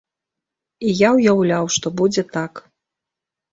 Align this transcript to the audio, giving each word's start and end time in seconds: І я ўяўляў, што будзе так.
І 0.87 0.93
я 1.01 1.09
ўяўляў, 1.19 1.69
што 1.77 1.87
будзе 2.01 2.27
так. 2.35 2.53